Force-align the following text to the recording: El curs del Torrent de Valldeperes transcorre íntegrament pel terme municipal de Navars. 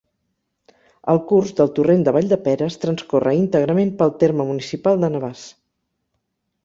El 1.13 1.19
curs 1.31 1.51
del 1.59 1.69
Torrent 1.75 2.01
de 2.07 2.13
Valldeperes 2.17 2.79
transcorre 2.85 3.35
íntegrament 3.43 3.93
pel 4.01 4.15
terme 4.25 4.49
municipal 4.53 4.99
de 5.05 5.13
Navars. 5.17 5.45